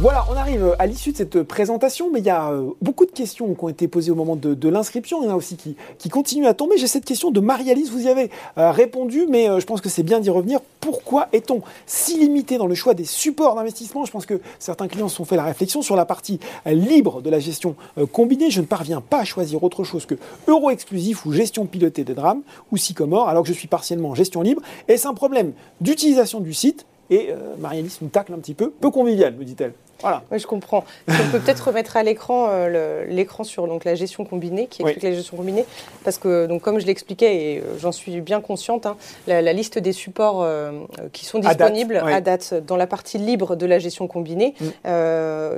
Voilà, 0.00 0.24
on 0.30 0.34
arrive 0.34 0.76
à 0.78 0.86
l'issue 0.86 1.12
de 1.12 1.18
cette 1.18 1.42
présentation, 1.42 2.10
mais 2.10 2.20
il 2.20 2.24
y 2.24 2.30
a 2.30 2.52
euh, 2.52 2.70
beaucoup 2.80 3.04
de 3.04 3.10
questions 3.10 3.52
qui 3.52 3.62
ont 3.62 3.68
été 3.68 3.86
posées 3.86 4.10
au 4.10 4.14
moment 4.14 4.34
de, 4.34 4.68
l'inscription. 4.70 5.20
Il 5.20 5.26
y 5.26 5.28
en 5.28 5.32
a 5.32 5.36
aussi 5.36 5.58
qui, 5.58 6.08
continuent 6.08 6.46
à 6.46 6.54
tomber. 6.54 6.78
J'ai 6.78 6.86
cette 6.86 7.04
question 7.04 7.30
de 7.30 7.38
Marie-Alice, 7.38 7.90
vous 7.90 8.06
y 8.06 8.08
avez 8.08 8.30
euh, 8.56 8.70
répondu, 8.70 9.26
mais 9.28 9.50
euh, 9.50 9.60
je 9.60 9.66
pense 9.66 9.82
que 9.82 9.90
c'est 9.90 10.02
bien 10.02 10.18
d'y 10.18 10.30
revenir. 10.30 10.60
Pourquoi 10.80 11.28
est-on 11.34 11.60
si 11.84 12.18
limité 12.18 12.56
dans 12.56 12.66
le 12.66 12.74
choix 12.74 12.94
des 12.94 13.04
supports 13.04 13.56
d'investissement? 13.56 14.06
Je 14.06 14.10
pense 14.10 14.24
que 14.24 14.40
certains 14.58 14.88
clients 14.88 15.08
se 15.08 15.16
sont 15.16 15.26
fait 15.26 15.36
la 15.36 15.44
réflexion 15.44 15.82
sur 15.82 15.96
la 15.96 16.06
partie 16.06 16.40
libre 16.64 17.20
de 17.20 17.28
la 17.28 17.38
gestion 17.38 17.76
combinée. 18.10 18.50
Je 18.50 18.62
ne 18.62 18.66
parviens 18.66 19.02
pas 19.02 19.18
à 19.18 19.24
choisir 19.24 19.62
autre 19.62 19.84
chose 19.84 20.06
que 20.06 20.14
euro 20.46 20.70
exclusif 20.70 21.26
ou 21.26 21.32
gestion 21.32 21.66
pilotée 21.66 22.04
des 22.04 22.14
drames 22.14 22.40
ou 22.72 22.78
Sycomore, 22.78 23.28
alors 23.28 23.42
que 23.42 23.50
je 23.50 23.52
suis 23.52 23.68
partiellement 23.68 24.08
en 24.08 24.14
gestion 24.14 24.40
libre. 24.40 24.62
Est-ce 24.88 25.06
un 25.06 25.12
problème 25.12 25.52
d'utilisation 25.82 26.40
du 26.40 26.54
site? 26.54 26.86
Et 27.10 27.34
Marie-Alice 27.58 27.98
nous 28.00 28.08
tacle 28.08 28.32
un 28.32 28.38
petit 28.38 28.54
peu, 28.54 28.70
peu 28.70 28.90
convivial, 28.90 29.34
me 29.34 29.44
dit-elle. 29.44 29.74
Voilà. 30.02 30.22
Oui, 30.30 30.38
je 30.38 30.46
comprends. 30.46 30.84
on 31.08 31.30
peut 31.30 31.40
peut-être 31.40 31.66
remettre 31.68 31.96
à 31.96 32.02
l'écran 32.02 32.48
euh, 32.50 33.04
l'écran 33.06 33.44
sur 33.44 33.66
donc, 33.66 33.84
la 33.84 33.94
gestion 33.94 34.24
combinée, 34.24 34.66
qui 34.66 34.82
explique 34.82 35.02
la 35.02 35.12
gestion 35.12 35.36
combinée, 35.36 35.64
parce 36.04 36.18
que 36.18 36.46
donc, 36.46 36.62
comme 36.62 36.78
je 36.78 36.86
l'expliquais, 36.86 37.36
et 37.36 37.58
euh, 37.58 37.78
j'en 37.78 37.92
suis 37.92 38.20
bien 38.20 38.40
consciente, 38.40 38.86
hein, 38.86 38.96
la, 39.26 39.52
liste 39.52 39.78
des 39.78 39.92
supports 39.92 40.42
euh, 40.42 40.72
qui 41.12 41.24
sont 41.24 41.38
disponibles 41.38 41.96
à 41.96 42.20
date, 42.20 42.54
dans 42.66 42.76
la 42.76 42.86
partie 42.86 43.18
libre 43.18 43.56
de 43.56 43.66
la 43.66 43.78
gestion 43.78 44.06
combinée 44.06 44.54
mm. 44.60 44.88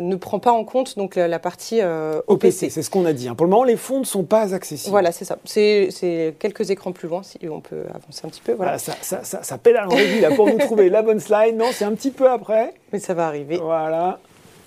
ne 0.00 0.16
prend 0.16 0.38
pas 0.38 0.52
en 0.52 0.64
compte 0.64 0.96
donc, 0.96 1.16
la, 1.16 1.38
partie 1.38 1.80
OPC. 2.26 2.70
C'est 2.70 2.82
ce 2.82 2.90
qu'on 2.90 3.04
a 3.04 3.12
dit. 3.12 3.28
Hein. 3.28 3.34
Pour 3.34 3.46
le 3.46 3.50
moment, 3.50 3.64
les 3.64 3.76
fonds 3.76 4.00
ne 4.00 4.04
sont 4.04 4.24
pas 4.24 4.54
accessibles. 4.54 4.90
Voilà, 4.90 5.12
c'est 5.12 5.24
ça. 5.24 5.38
C'est 5.44 6.34
quelques 6.38 6.70
écrans 6.70 6.92
plus 6.92 7.08
loin, 7.08 7.22
si 7.22 7.38
on 7.48 7.60
peut 7.60 7.84
avancer 7.90 8.22
un 8.24 8.28
petit 8.28 8.42
peu. 8.42 8.52
Voilà. 8.52 8.78
ça, 8.78 8.94
ça, 9.00 9.20
ça, 9.24 9.42
ça, 9.42 9.58
pédale 9.58 9.86
en 9.86 9.90
revue 9.90 10.20
là, 10.20 10.30
pour 10.30 10.46
nous 10.46 10.58
trouver 10.58 10.88
la 10.88 11.02
bonne 11.02 11.20
slide. 11.20 11.56
Non, 11.56 11.66
c'est 11.72 11.84
un 11.84 11.92
petit 11.92 12.10
peu 12.10 12.30
après. 12.30 12.74
Mais 12.92 12.98
ça 12.98 13.14
va 13.14 13.26
arriver. 13.26 13.56
Voilà 13.56 14.18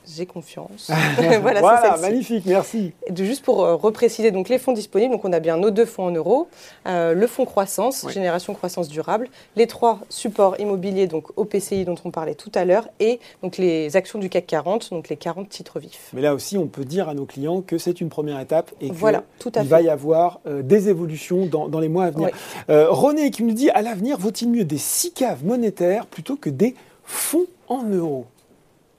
j'ai 0.08 0.26
confiance. 0.26 0.92
voilà, 1.42 1.62
voilà 1.62 1.98
magnifique, 1.98 2.46
merci. 2.46 2.94
De, 3.10 3.24
juste 3.24 3.44
pour 3.44 3.64
euh, 3.64 3.76
repréciser 3.76 4.32
donc 4.32 4.50
les 4.50 4.58
fonds 4.58 4.74
disponibles, 4.74 5.14
donc 5.14 5.26
on 5.26 5.34
a 5.34 5.40
bien 5.40 5.58
nos 5.58 5.72
deux 5.72 5.86
fonds 5.86 6.06
en 6.06 6.12
euros, 6.12 6.48
euh, 6.88 7.14
le 7.14 7.28
fonds 7.28 7.46
croissance, 7.46 8.06
génération 8.12 8.54
croissance 8.54 8.88
durable, 8.88 9.30
les 9.56 9.68
trois 9.68 10.00
supports 10.10 10.60
immobiliers, 10.60 11.08
donc 11.08 11.38
OPCI 11.38 11.86
dont 11.86 11.96
on 12.04 12.12
parlait 12.12 12.36
tout 12.36 12.52
à 12.56 12.66
l'heure, 12.66 12.88
et 13.00 13.20
donc 13.44 13.58
les 13.58 13.96
actions 13.96 14.20
du 14.20 14.30
CAC 14.30 14.48
40, 14.48 14.92
donc 14.92 15.10
les 15.10 15.18
40 15.18 15.50
titres 15.50 15.80
vifs. 15.80 16.10
Mais 16.14 16.22
là 16.22 16.34
aussi, 16.34 16.58
on 16.58 16.68
peut 16.68 16.86
dire 16.86 17.10
à 17.10 17.14
nos 17.14 17.26
clients 17.26 17.62
que 17.62 17.78
c'est 17.78 18.02
une 18.02 18.10
première 18.10 18.40
étape 18.40 18.72
et 18.82 18.90
qu'il 18.90 19.68
va 19.68 19.82
y 19.82 19.90
avoir 19.90 20.40
euh, 20.48 20.62
des 20.62 20.90
évolutions 20.90 21.46
dans, 21.46 21.80
les 21.80 21.90
mois 21.90 22.06
à 22.06 22.12
venir. 22.12 22.30
René 22.68 23.32
qui 23.32 23.44
nous 23.44 23.54
dit 23.54 23.70
à 23.70 23.82
l'avenir, 23.82 24.18
vaut-il 24.18 24.50
mieux 24.50 24.64
des 24.64 24.78
six 24.78 25.12
caves 25.12 25.46
monétaires 25.46 26.06
plutôt 26.06 26.36
que 26.36 26.50
des 26.50 26.76
fonds 27.04 27.48
en 27.68 27.84
euros? 27.84 28.26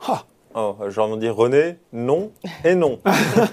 Ah, 0.07 0.25
Oh, 0.59 0.75
J'ai 0.89 1.03
envie 1.03 1.17
de 1.17 1.21
dire 1.21 1.37
René, 1.37 1.77
non 1.93 2.33
et 2.65 2.75
non. 2.75 2.99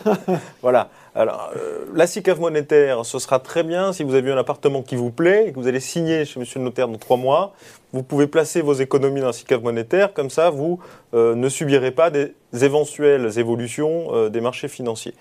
voilà. 0.61 0.89
Alors, 1.15 1.51
euh, 1.55 1.85
la 1.93 2.07
SICAV 2.07 2.39
monétaire, 2.39 3.05
ce 3.05 3.19
sera 3.19 3.39
très 3.39 3.61
bien 3.61 3.93
si 3.93 4.03
vous 4.03 4.15
avez 4.15 4.31
un 4.31 4.37
appartement 4.37 4.81
qui 4.81 4.95
vous 4.95 5.11
plaît 5.11 5.47
et 5.47 5.51
que 5.53 5.59
vous 5.59 5.67
allez 5.67 5.79
signer 5.79 6.25
chez 6.25 6.39
Monsieur 6.39 6.57
le 6.57 6.65
notaire 6.65 6.87
dans 6.87 6.97
trois 6.97 7.17
mois 7.17 7.53
vous 7.93 8.01
pouvez 8.01 8.25
placer 8.25 8.61
vos 8.61 8.73
économies 8.73 9.21
dans 9.21 9.27
un 9.27 9.33
SICAV 9.33 9.61
monétaire, 9.61 10.13
comme 10.13 10.31
ça 10.31 10.49
vous 10.49 10.79
euh, 11.13 11.35
ne 11.35 11.47
subirez 11.47 11.91
pas 11.91 12.09
des 12.09 12.33
éventuelles 12.51 13.37
évolutions 13.37 14.07
euh, 14.15 14.29
des 14.29 14.41
marchés 14.41 14.67
financiers. 14.67 15.13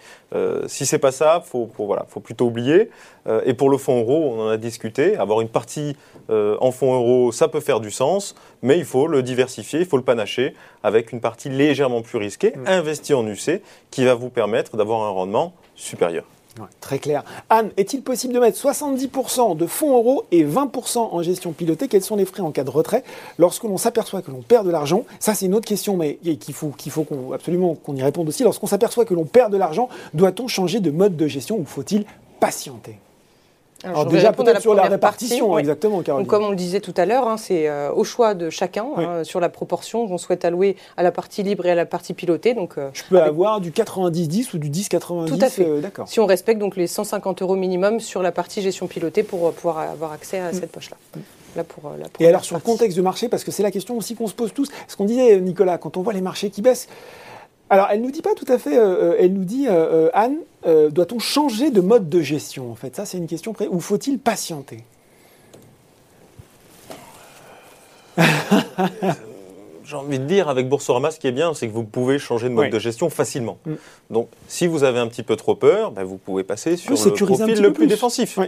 Si 0.66 0.86
c'est 0.86 0.98
pas 0.98 1.12
ça, 1.12 1.42
faut, 1.44 1.68
faut, 1.76 1.84
voilà, 1.84 2.06
faut 2.08 2.20
plutôt 2.20 2.46
oublier. 2.46 2.88
Et 3.44 3.52
pour 3.52 3.68
le 3.68 3.77
fonds 3.77 4.00
euro, 4.00 4.32
on 4.32 4.46
en 4.46 4.48
a 4.48 4.56
discuté. 4.56 5.16
Avoir 5.16 5.42
une 5.42 5.50
partie 5.50 5.94
en 6.30 6.72
fonds 6.72 6.94
euro, 6.94 7.32
ça 7.32 7.48
peut 7.48 7.60
faire 7.60 7.80
du 7.80 7.90
sens, 7.90 8.34
mais 8.62 8.78
il 8.78 8.86
faut 8.86 9.06
le 9.06 9.22
diversifier, 9.22 9.80
il 9.80 9.86
faut 9.86 9.98
le 9.98 10.02
panacher 10.02 10.54
avec 10.82 11.12
une 11.12 11.20
partie 11.20 11.50
légèrement 11.50 12.00
plus 12.00 12.16
risquée, 12.16 12.54
mmh. 12.56 12.67
investie 12.67 13.12
en 13.12 13.27
UC, 13.27 13.61
qui 13.90 14.06
va 14.06 14.14
vous 14.14 14.30
permettre 14.30 14.78
d'avoir 14.78 15.02
un 15.02 15.11
rendement 15.11 15.52
supérieur 15.82 16.24
très 16.80 16.98
clair. 16.98 17.24
Anne, 17.50 17.70
est-il 17.76 18.02
possible 18.02 18.34
de 18.34 18.38
mettre 18.38 18.58
70% 18.58 19.56
de 19.56 19.66
fonds 19.66 19.96
euros 19.96 20.24
et 20.30 20.44
20% 20.44 20.98
en 20.98 21.22
gestion 21.22 21.52
pilotée? 21.52 21.88
Quels 21.88 22.02
sont 22.02 22.16
les 22.16 22.24
frais 22.24 22.42
en 22.42 22.50
cas 22.50 22.64
de 22.64 22.70
retrait? 22.70 23.04
Lorsque 23.38 23.64
l'on 23.64 23.78
s'aperçoit 23.78 24.22
que 24.22 24.30
l'on 24.30 24.42
perd 24.42 24.66
de 24.66 24.70
l'argent 24.70 25.04
Ça, 25.18 25.34
c'est 25.34 25.46
une 25.46 25.54
autre 25.54 25.66
question, 25.66 25.96
mais 25.96 26.16
qu'il 26.16 26.54
faut, 26.54 26.68
qu'il 26.68 26.92
faut 26.92 27.06
absolument 27.32 27.74
qu'on 27.74 27.96
y 27.96 28.02
réponde 28.02 28.28
aussi. 28.28 28.42
Lorsqu'on 28.42 28.66
s'aperçoit 28.66 29.04
que 29.04 29.14
l'on 29.14 29.24
perd 29.24 29.52
de 29.52 29.56
l'argent, 29.56 29.88
doit-on 30.14 30.48
changer 30.48 30.80
de 30.80 30.90
mode 30.90 31.16
de 31.16 31.26
gestion 31.26 31.58
ou 31.58 31.64
faut-il 31.64 32.04
patienter? 32.40 32.98
Alors, 33.84 34.06
déjà 34.06 34.32
peut-être 34.32 34.60
sur 34.60 34.74
la 34.74 34.84
répartition, 34.84 35.58
exactement, 35.58 36.02
Caroline. 36.02 36.26
comme 36.26 36.44
on 36.44 36.50
le 36.50 36.56
disait 36.56 36.80
tout 36.80 36.94
à 36.96 37.06
l'heure, 37.06 37.28
hein, 37.28 37.36
c'est 37.36 37.68
euh, 37.68 37.92
au 37.92 38.04
choix 38.04 38.34
de 38.34 38.50
chacun 38.50 38.86
hein, 38.96 39.24
sur 39.24 39.40
la 39.40 39.48
proportion 39.48 40.06
qu'on 40.06 40.18
souhaite 40.18 40.44
allouer 40.44 40.76
à 40.96 41.02
la 41.02 41.12
partie 41.12 41.42
libre 41.42 41.66
et 41.66 41.70
à 41.70 41.74
la 41.74 41.86
partie 41.86 42.14
pilotée. 42.14 42.54
Donc, 42.54 42.78
euh, 42.78 42.90
je 42.92 43.02
peux 43.08 43.20
avoir 43.20 43.60
du 43.60 43.70
90-10 43.70 44.54
ou 44.54 44.58
du 44.58 44.70
10-90 44.70 45.26
Tout 45.26 45.38
à 45.40 45.48
fait. 45.48 45.66
Euh, 45.66 45.80
d'accord. 45.80 46.08
Si 46.08 46.20
on 46.20 46.26
respecte 46.26 46.60
donc 46.60 46.76
les 46.76 46.86
150 46.86 47.42
euros 47.42 47.56
minimum 47.56 48.00
sur 48.00 48.22
la 48.22 48.32
partie 48.32 48.62
gestion 48.62 48.86
pilotée 48.86 49.22
pour 49.22 49.52
pouvoir 49.52 49.78
avoir 49.78 50.12
accès 50.12 50.38
à 50.38 50.52
mm. 50.52 50.54
cette 50.54 50.72
poche-là. 50.72 50.96
Mm. 51.16 51.20
Là 51.54 51.64
pour, 51.64 51.92
et 52.18 52.26
alors 52.26 52.46
sur 52.46 52.56
le 52.56 52.62
contexte 52.62 52.96
du 52.96 53.02
marché, 53.02 53.28
parce 53.28 53.44
que 53.44 53.50
c'est 53.50 53.62
la 53.62 53.70
question 53.70 53.98
aussi 53.98 54.14
qu'on 54.14 54.26
se 54.26 54.32
pose 54.32 54.54
tous, 54.54 54.70
ce 54.88 54.96
qu'on 54.96 55.04
disait 55.04 55.38
Nicolas, 55.38 55.76
quand 55.76 55.98
on 55.98 56.02
voit 56.02 56.14
les 56.14 56.22
marchés 56.22 56.48
qui 56.48 56.62
baissent, 56.62 56.88
alors, 57.72 57.88
elle 57.90 58.02
nous 58.02 58.10
dit 58.10 58.20
pas 58.20 58.34
tout 58.34 58.44
à 58.48 58.58
fait. 58.58 58.77
Euh, 58.77 59.12
euh, 59.12 59.16
elle 59.18 59.33
nous 59.33 59.46
dit, 59.46 59.66
euh, 59.66 60.10
Anne, 60.12 60.36
doit-on 60.90 61.18
changer 61.18 61.70
de 61.70 61.80
mode 61.80 62.10
de 62.10 62.20
gestion 62.20 62.70
En 62.70 62.74
fait, 62.74 62.94
ça, 62.94 63.06
c'est 63.06 63.16
une 63.16 63.27
question 63.27 63.55
près. 63.55 63.66
Ou 63.66 63.80
faut-il 63.80 64.18
patienter? 64.18 64.84
J'ai 69.84 69.96
envie 69.96 70.18
de 70.18 70.24
dire, 70.24 70.48
avec 70.48 70.68
Boursorama, 70.68 71.10
ce 71.10 71.18
qui 71.18 71.26
est 71.26 71.32
bien, 71.32 71.54
c'est 71.54 71.68
que 71.68 71.72
vous 71.72 71.84
pouvez 71.84 72.18
changer 72.18 72.48
de 72.48 72.54
mode 72.54 72.70
de 72.70 72.78
gestion 72.78 73.10
facilement. 73.10 73.58
Mm. 73.66 73.72
Donc, 74.10 74.28
si 74.48 74.66
vous 74.66 74.84
avez 74.84 74.98
un 74.98 75.08
petit 75.08 75.22
peu 75.22 75.36
trop 75.36 75.54
peur, 75.54 75.90
ben, 75.92 76.04
vous 76.04 76.18
pouvez 76.18 76.44
passer 76.44 76.76
sur 76.76 76.92
le 76.92 77.26
profil 77.26 77.60
le 77.60 77.72
plus, 77.72 77.86
défensif 77.86 78.38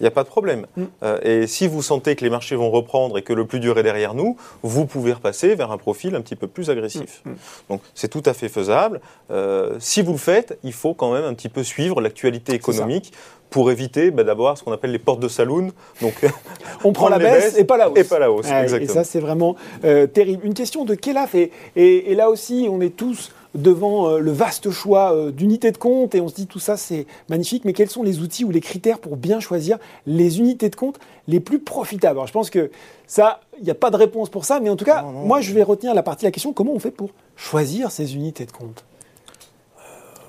il 0.00 0.04
n'y 0.04 0.06
a 0.06 0.10
pas 0.10 0.24
de 0.24 0.28
problème. 0.28 0.66
Mm. 0.76 0.84
Euh, 1.02 1.18
et 1.22 1.46
si 1.46 1.68
vous 1.68 1.82
sentez 1.82 2.16
que 2.16 2.24
les 2.24 2.30
marchés 2.30 2.56
vont 2.56 2.70
reprendre 2.70 3.18
et 3.18 3.22
que 3.22 3.32
le 3.32 3.46
plus 3.46 3.60
dur 3.60 3.78
est 3.78 3.82
derrière 3.82 4.14
nous, 4.14 4.36
vous 4.62 4.86
pouvez 4.86 5.12
repasser 5.12 5.54
vers 5.54 5.70
un 5.70 5.78
profil 5.78 6.14
un 6.14 6.22
petit 6.22 6.36
peu 6.36 6.46
plus 6.46 6.70
agressif. 6.70 7.20
Mm. 7.24 7.30
Mm. 7.30 7.36
Donc 7.68 7.82
c'est 7.94 8.08
tout 8.08 8.22
à 8.24 8.32
fait 8.32 8.48
faisable. 8.48 9.00
Euh, 9.30 9.76
si 9.78 10.02
vous 10.02 10.12
le 10.12 10.18
faites, 10.18 10.58
il 10.64 10.72
faut 10.72 10.94
quand 10.94 11.12
même 11.12 11.24
un 11.24 11.34
petit 11.34 11.50
peu 11.50 11.62
suivre 11.62 12.00
l'actualité 12.00 12.54
économique 12.54 13.12
pour 13.50 13.70
éviter 13.70 14.10
bah, 14.10 14.24
d'avoir 14.24 14.56
ce 14.56 14.62
qu'on 14.62 14.72
appelle 14.72 14.92
les 14.92 14.98
portes 14.98 15.20
de 15.20 15.28
saloon. 15.28 15.70
Donc, 16.00 16.14
on 16.84 16.92
prend 16.92 17.08
la 17.08 17.18
baisse 17.18 17.58
et 17.58 17.64
pas 17.64 17.76
la 17.76 17.90
hausse. 17.90 17.98
Et 17.98 18.04
pas 18.04 18.18
la 18.18 18.32
hausse, 18.32 18.50
exactement. 18.50 18.90
Et 18.90 18.94
ça, 18.94 19.04
c'est 19.04 19.20
vraiment 19.20 19.56
euh, 19.84 20.06
terrible. 20.06 20.46
Une 20.46 20.54
question 20.54 20.84
de 20.84 20.94
Kelaf, 20.94 21.34
et, 21.34 21.50
et, 21.76 22.12
et, 22.12 22.14
là 22.14 22.30
aussi, 22.30 22.68
on 22.70 22.80
est 22.80 22.96
tous 22.96 23.32
devant 23.54 24.08
euh, 24.08 24.18
le 24.18 24.30
vaste 24.30 24.70
choix 24.70 25.12
euh, 25.12 25.30
d'unités 25.30 25.72
de 25.72 25.76
compte 25.76 26.14
et 26.14 26.20
on 26.20 26.28
se 26.28 26.34
dit 26.34 26.46
tout 26.46 26.60
ça 26.60 26.76
c'est 26.76 27.06
magnifique, 27.28 27.64
mais 27.64 27.72
quels 27.72 27.90
sont 27.90 28.02
les 28.02 28.20
outils 28.20 28.44
ou 28.44 28.50
les 28.50 28.60
critères 28.60 28.98
pour 28.98 29.16
bien 29.16 29.40
choisir 29.40 29.78
les 30.06 30.38
unités 30.38 30.68
de 30.68 30.76
compte 30.76 31.00
les 31.26 31.40
plus 31.40 31.58
profitables? 31.58 32.18
Alors 32.18 32.26
je 32.26 32.32
pense 32.32 32.50
que 32.50 32.70
ça, 33.06 33.40
il 33.58 33.64
n'y 33.64 33.70
a 33.70 33.74
pas 33.74 33.90
de 33.90 33.96
réponse 33.96 34.28
pour 34.28 34.44
ça, 34.44 34.60
mais 34.60 34.70
en 34.70 34.76
tout 34.76 34.84
cas, 34.84 35.02
moi 35.02 35.40
je 35.40 35.52
vais 35.52 35.64
retenir 35.64 35.94
la 35.94 36.02
partie 36.02 36.22
de 36.22 36.28
la 36.28 36.32
question 36.32 36.52
comment 36.52 36.72
on 36.72 36.78
fait 36.78 36.92
pour 36.92 37.10
choisir 37.36 37.90
ces 37.90 38.14
unités 38.14 38.46
de 38.46 38.52
compte? 38.52 38.84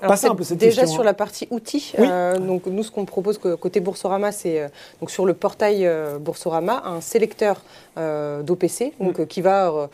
Pas 0.08 0.16
simple 0.16 0.44
cette 0.44 0.58
Déjà 0.58 0.86
sur 0.86 1.00
hein. 1.00 1.04
la 1.04 1.14
partie 1.14 1.46
outils, 1.50 1.92
euh, 1.98 2.38
donc 2.38 2.66
nous 2.66 2.82
ce 2.82 2.90
qu'on 2.90 3.04
propose 3.04 3.38
côté 3.38 3.80
Boursorama, 3.80 4.32
c'est 4.32 4.60
euh, 4.60 4.68
donc 5.00 5.10
sur 5.10 5.26
le 5.26 5.34
portail 5.34 5.86
euh, 5.86 6.18
Boursorama 6.18 6.82
un 6.84 7.00
sélecteur 7.00 7.62
d'OPC, 7.96 8.94
donc 9.00 9.18
mm. 9.18 9.26
qui 9.26 9.42
va 9.42 9.90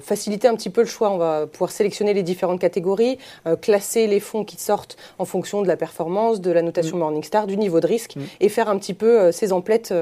faciliter 0.00 0.46
un 0.46 0.54
petit 0.54 0.70
peu 0.70 0.82
le 0.82 0.86
choix. 0.86 1.10
On 1.10 1.18
va 1.18 1.48
pouvoir 1.48 1.72
sélectionner 1.72 2.14
les 2.14 2.22
différentes 2.22 2.60
catégories, 2.60 3.18
classer 3.60 4.06
les 4.06 4.20
fonds 4.20 4.44
qui 4.44 4.60
sortent 4.60 4.96
en 5.18 5.24
fonction 5.24 5.60
de 5.60 5.66
la 5.66 5.76
performance, 5.76 6.40
de 6.40 6.52
la 6.52 6.62
notation 6.62 6.96
mm. 6.96 7.00
Morningstar, 7.00 7.46
du 7.48 7.56
niveau 7.56 7.80
de 7.80 7.88
risque, 7.88 8.14
mm. 8.14 8.20
et 8.40 8.48
faire 8.48 8.68
un 8.68 8.78
petit 8.78 8.94
peu 8.94 9.32
ces 9.32 9.52
emplettes. 9.52 9.92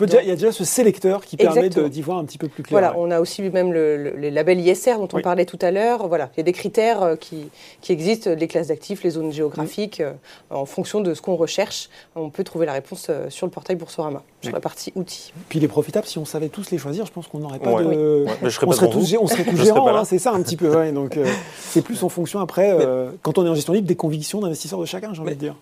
il 0.00 0.12
y 0.12 0.30
a 0.30 0.34
déjà 0.34 0.50
ce 0.50 0.64
sélecteur 0.64 1.24
qui 1.24 1.36
permet 1.36 1.68
d'y 1.68 2.02
voir 2.02 2.18
un 2.18 2.24
petit 2.24 2.38
peu 2.38 2.48
plus 2.48 2.64
clair. 2.64 2.80
Voilà, 2.80 2.98
on 2.98 3.12
a 3.12 3.20
aussi 3.20 3.42
même 3.42 3.72
le, 3.72 4.16
les 4.16 4.32
labels 4.32 4.60
ISR 4.60 4.96
dont 4.96 5.08
on 5.12 5.20
parlait 5.20 5.46
tout 5.46 5.58
à 5.62 5.70
l'heure. 5.70 6.08
Voilà, 6.08 6.30
il 6.34 6.38
y 6.38 6.40
a 6.40 6.44
des 6.44 6.52
critères 6.52 7.16
qui, 7.20 7.48
qui 7.80 7.92
existent, 7.92 8.30
les 8.30 8.48
classes 8.48 8.68
d'actifs 8.68 8.97
les 9.02 9.10
zones 9.10 9.32
géographiques, 9.32 10.00
euh, 10.00 10.12
en 10.50 10.64
fonction 10.64 11.00
de 11.00 11.14
ce 11.14 11.22
qu'on 11.22 11.36
recherche, 11.36 11.88
on 12.14 12.30
peut 12.30 12.44
trouver 12.44 12.66
la 12.66 12.72
réponse 12.72 13.06
euh, 13.10 13.30
sur 13.30 13.46
le 13.46 13.50
portail 13.50 13.76
Boursorama, 13.76 14.22
sur 14.42 14.52
la 14.52 14.60
partie 14.60 14.92
outils. 14.94 15.32
Puis 15.48 15.58
il 15.58 15.64
est 15.64 15.68
profitable, 15.68 16.06
si 16.06 16.18
on 16.18 16.24
savait 16.24 16.48
tous 16.48 16.70
les 16.70 16.78
choisir, 16.78 17.06
je 17.06 17.12
pense 17.12 17.26
qu'on 17.26 17.38
n'aurait 17.38 17.58
pas 17.58 17.82
de... 17.82 18.26
on, 18.42 18.50
serait 18.50 18.90
tous, 18.90 19.16
on, 19.20 19.26
serait 19.26 19.44
tous, 19.50 19.56
gérants, 19.56 19.88
hein, 19.88 20.04
c'est 20.04 20.18
ça 20.18 20.32
un 20.32 20.42
petit 20.42 20.56
peu. 20.56 20.92
donc 20.92 21.16
euh, 21.16 21.26
c'est 21.58 21.82
plus 21.82 22.02
en 22.02 22.08
fonction 22.08 22.40
après, 22.40 22.76
quand 23.22 23.38
on 23.38 23.46
est 23.46 23.48
en 23.48 23.54
gestion 23.54 23.72
libre, 23.72 23.86
des 23.86 23.96
convictions 23.96 24.40
d'investisseurs 24.40 24.80
de 24.80 24.86
chacun, 24.86 25.14
j'ai 25.14 25.20
envie 25.20 25.34
de 25.34 25.40
dire. 25.40 25.54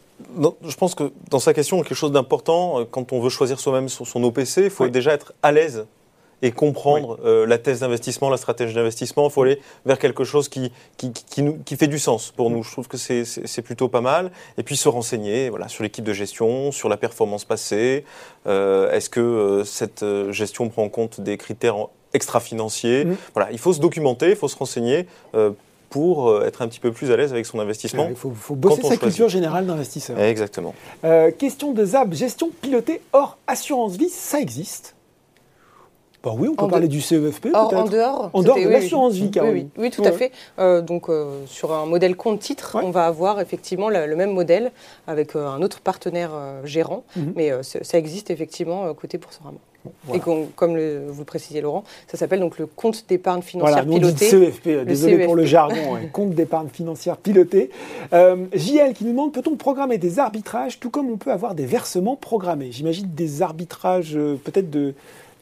je 0.63 0.77
pense 0.77 0.95
que 0.95 1.13
dans 1.31 1.39
sa 1.39 1.55
question, 1.55 1.81
quelque 1.83 1.95
chose 1.95 2.13
d'important, 2.13 2.85
quand 2.91 3.13
on 3.13 3.21
veut 3.21 3.31
choisir 3.31 3.61
soi-même 3.61 3.89
son, 3.89 4.23
OPC, 4.23 4.59
il 4.65 4.71
faut 4.71 4.89
déjà 4.89 5.13
être 5.13 5.33
à 5.43 5.53
l'aise 5.53 5.87
et 6.43 6.53
comprendre 6.53 7.19
euh, 7.25 7.47
la 7.47 7.59
thèse 7.59 7.81
d'investissement, 7.81 8.29
la 8.29 8.37
stratégie 8.37 8.75
d'investissement. 8.75 9.29
Il 9.29 9.33
faut 9.33 9.43
aller 9.43 9.61
vers 9.85 9.99
quelque 9.99 10.25
chose 10.25 10.49
qui, 10.49 10.73
qui, 10.97 11.13
qui, 11.13 11.43
nous, 11.43 11.59
qui 11.65 11.77
fait 11.77 11.87
du 11.87 11.99
sens 11.99 12.31
pour 12.31 12.51
nous. 12.51 12.63
Je 12.63 12.71
trouve 12.71 12.89
que 12.89 12.97
c'est 12.97 13.63
plutôt 13.63 13.89
pas 13.89 14.01
mal. 14.01 14.31
Et 14.59 14.63
puis 14.63 14.77
se 14.77 14.89
renseigner 14.89 15.49
voilà, 15.49 15.69
sur 15.69 15.83
l'équipe 15.83 16.05
de 16.05 16.13
gestion, 16.13 16.73
sur 16.73 16.89
la 16.89 16.97
performance 16.97 17.45
passée. 17.45 18.05
Euh, 18.47 18.91
Est-ce 18.91 19.09
que 19.09 19.21
euh, 19.21 19.65
cette 19.65 20.05
gestion 20.31 20.69
prend 20.69 20.85
en 20.85 20.89
compte 20.89 21.21
des 21.21 21.37
critères 21.39 21.77
extra-financiers? 22.13 23.05
Mmh. 23.05 23.17
Voilà, 23.35 23.51
il 23.53 23.59
faut 23.59 23.73
se 23.73 23.81
documenter, 23.81 24.31
il 24.31 24.37
faut 24.37 24.49
se 24.49 24.57
renseigner 24.57 25.07
pour 25.89 26.43
être 26.45 26.63
un 26.63 26.69
petit 26.69 26.81
peu 26.81 26.93
plus 26.93 27.11
à 27.11 27.17
l'aise 27.17 27.33
avec 27.33 27.47
son 27.47 27.61
investissement. 27.61 28.09
il 28.11 28.17
faut, 28.17 28.55
bosser 28.55 28.83
sa 28.83 28.97
culture 28.97 29.29
générale 29.29 29.67
d'investisseur. 29.67 30.19
Exactement. 30.19 30.75
Euh, 31.05 31.31
question 31.31 31.73
de 31.73 31.85
Zab, 31.85 32.13
gestion 32.13 32.51
pilotée 32.61 33.01
hors 33.13 33.39
assurance 33.47 33.97
vie, 33.97 34.09
ça 34.09 34.41
existe? 34.41 34.96
Bah 36.23 36.33
oui, 36.37 36.49
on 36.49 36.55
peut 36.55 36.69
parler 36.69 36.89
du 36.89 37.01
CEFP 37.01 37.43
peut-être. 37.43 37.75
En 37.75 37.85
dehors, 37.85 38.31
en 38.33 38.43
dehors 38.43 38.57
de 38.57 38.69
l'assurance 38.69 39.15
vie, 39.15 39.31
oui, 39.43 39.69
oui, 39.79 39.91
tout 39.91 40.05
à 40.05 40.13
fait. 40.13 40.33
Euh, 40.59 40.81
donc 40.81 41.09
sur 41.47 41.73
un 41.73 41.87
modèle 41.87 42.17
compte-titre, 42.17 42.79
on 42.83 42.91
va 42.91 43.07
avoir 43.07 43.41
effectivement 43.41 43.89
le, 43.89 44.17
même 44.17 44.33
modèle 44.33 44.73
avec 45.07 45.37
un 45.37 45.63
autre 45.63 45.81
partenaire 45.81 46.31
gérant, 46.65 47.05
mhm. 47.17 47.33
mais 47.37 47.53
ça 47.63 47.99
existe 47.99 48.31
effectivement 48.31 48.93
côté 48.95 49.19
Boursorama. 49.19 49.59
Et 50.15 50.21
comme 50.21 50.79
vous 50.79 51.19
le 51.19 51.25
précisez, 51.25 51.61
Laurent, 51.61 51.85
ça 52.07 52.17
s'appelle 52.17 52.41
donc 52.41 52.59
le 52.59 52.67
compte 52.67 53.05
d'épargne 53.09 53.43
financière 53.43 53.85
voilà, 53.85 53.99
piloté. 53.99 54.27
CEFP, 54.27 54.85
désolé 54.87 55.25
pour 55.25 55.37
le 55.37 55.45
jargon, 55.45 55.99
compte 56.13 56.31
d'épargne 56.31 56.69
financière 56.69 57.17
piloté. 57.17 57.71
Euh, 58.13 58.47
JL 58.55 58.93
qui 58.95 59.05
nous 59.05 59.11
demande 59.11 59.33
peut-on 59.33 59.57
programmer 59.57 59.99
des 59.99 60.19
arbitrages 60.19 60.79
tout 60.81 60.91
comme 60.91 61.11
on 61.11 61.17
peut 61.17 61.33
avoir 61.33 61.55
des 61.55 61.67
versements 61.67 62.17
programmés? 62.17 62.71
J'imagine 62.73 63.09
des 63.15 63.43
arbitrages 63.43 64.17
euh, 64.17 64.37
peut-être 64.43 64.71
de 64.71 64.95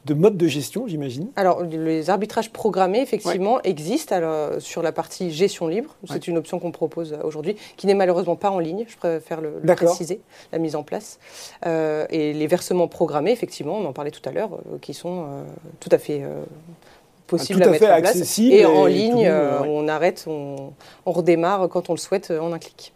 de 0.05 0.15
mode 0.15 0.37
de 0.37 0.47
gestion, 0.47 0.87
j'imagine 0.87 1.29
Alors, 1.37 1.62
les 1.62 2.11
arbitrages 2.11 2.53
programmés, 2.53 3.01
effectivement, 3.01 3.61
existent 3.62 4.15
alors, 4.15 4.61
sur 4.61 4.83
la 4.83 4.93
partie 4.93 5.31
gestion 5.31 5.67
libre. 5.67 5.97
C'est 6.11 6.29
une 6.29 6.37
option 6.37 6.59
qu'on 6.59 6.73
propose 6.73 7.17
aujourd'hui, 7.25 7.56
qui 7.77 7.87
n'est 7.87 7.95
malheureusement 7.95 8.37
pas 8.37 8.51
en 8.51 8.59
ligne, 8.59 8.85
je 8.87 8.97
préfère 8.97 9.41
le, 9.41 9.61
préciser, 9.75 10.21
la 10.53 10.59
mise 10.59 10.77
en 10.77 10.83
place. 10.83 11.19
Euh, 11.67 12.06
et 12.11 12.35
les 12.35 12.47
versements 12.47 12.89
programmés, 12.89 13.33
effectivement, 13.33 13.79
on 13.79 13.87
en 13.87 13.93
parlait 13.93 14.11
tout 14.11 14.27
à 14.29 14.33
l'heure, 14.33 14.55
euh, 14.55 14.79
qui 14.81 14.93
sont 14.93 15.23
euh, 15.23 15.43
tout 15.81 15.89
à 15.91 15.99
fait 15.99 16.23
possibles 17.27 17.62
à, 17.62 17.69
mettre 17.69 17.91
en 17.91 18.01
place. 18.01 18.39
Et, 18.39 18.67
en 18.67 18.85
ligne, 18.85 19.31
on 19.67 19.89
arrête, 19.89 20.25
on, 20.27 20.73
on 21.06 21.12
redémarre 21.12 21.69
quand 21.71 21.89
on 21.89 21.95
le 21.95 21.99
souhaite 21.99 22.31
en 22.31 22.53
un 22.53 22.59
clic. 22.59 22.93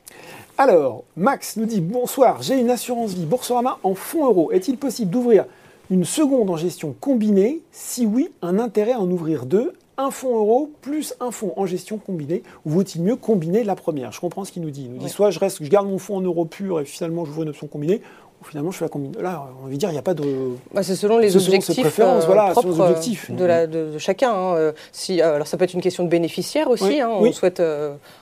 Alors, 0.61 1.05
Max 1.17 1.57
nous 1.57 1.67
dit 1.67 1.81
Bonsoir, 1.81 2.43
j'ai 2.43 2.59
une 2.59 2.69
assurance 2.69 3.13
vie 3.13 3.25
Boursorama 3.25 3.79
en 3.85 3.95
fonds 3.95 4.27
euros. 4.27 4.51
Est-il 4.51 4.77
possible 4.77 5.11
d'ouvrir 5.11 5.47
une 5.91 6.05
seconde 6.05 6.51
en 6.51 6.57
gestion 6.57 6.95
combinée 6.99 7.61
Si 7.73 8.05
oui, 8.05 8.31
un 8.43 8.59
intérêt 8.59 8.93
à 8.93 9.01
en 9.01 9.11
ouvrir 9.11 9.47
deux. 9.47 9.73
Un 9.97 10.13
fonds 10.13 10.37
euro 10.37 10.71
plus 10.81 11.15
un 11.19 11.33
fonds 11.33 11.53
en 11.57 11.67
gestion 11.67 11.99
combinée, 11.99 12.45
ou 12.65 12.71
vaut-il 12.71 13.03
mieux 13.03 13.17
combiner 13.17 13.65
la 13.65 13.75
première? 13.75 14.13
Je 14.13 14.21
comprends 14.21 14.45
ce 14.45 14.53
qu'il 14.53 14.63
nous 14.63 14.71
dit. 14.71 14.85
Il 14.85 14.93
nous 14.93 14.99
dit 14.99 15.09
soit 15.09 15.33
je 15.33 15.41
reste, 15.41 15.65
je 15.65 15.69
garde 15.69 15.89
mon 15.89 15.99
fonds 15.99 16.17
en 16.17 16.21
euros 16.21 16.45
pur 16.45 16.79
et 16.79 16.85
finalement 16.85 17.25
j'ouvre 17.25 17.43
une 17.43 17.49
option 17.49 17.67
combinée, 17.67 18.01
finalement, 18.45 18.71
je 18.71 18.79
fais 18.79 18.85
la 18.85 18.89
combine. 18.89 19.13
Là, 19.21 19.49
on 19.63 19.69
va 19.69 19.75
dire, 19.75 19.89
il 19.91 19.93
n'y 19.93 19.99
a 19.99 20.03
pas 20.03 20.15
de. 20.15 20.25
Bah, 20.73 20.83
c'est 20.83 20.95
selon 20.95 21.19
les 21.19 21.37
objectifs, 21.37 21.99
euh, 22.01 22.21
voilà, 22.27 22.51
propres 22.51 22.81
objectifs. 22.81 23.31
De, 23.31 23.45
la, 23.45 23.67
de, 23.67 23.99
chacun. 23.99 24.33
Hein. 24.33 24.55
Euh, 24.57 24.73
si, 24.93 25.21
euh, 25.21 25.35
alors, 25.35 25.47
ça 25.47 25.57
peut 25.57 25.65
être 25.65 25.75
une 25.75 25.81
question 25.81 26.05
de 26.05 26.09
bénéficiaire 26.09 26.71
aussi. 26.71 27.01
hein. 27.01 27.11
On 27.11 27.33
souhaite 27.33 27.63